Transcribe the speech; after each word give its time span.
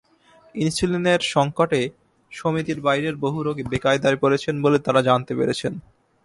ইনসুলিনের 0.55 1.21
সংকটে 1.33 1.81
সমিতির 2.31 2.79
বাইরের 2.81 3.15
বহু 3.15 3.39
রোগী 3.43 3.63
বেকায়দায় 3.63 4.17
পড়েছেন 4.17 4.55
বলে 4.61 4.77
তাঁরা 4.79 5.01
জানতে 5.01 5.33
পেরেছেন। 5.35 5.73